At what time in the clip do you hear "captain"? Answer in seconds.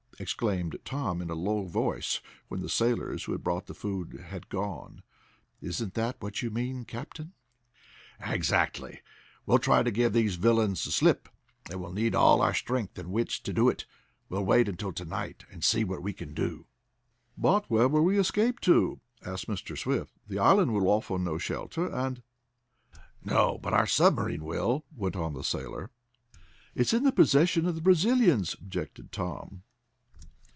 6.85-7.33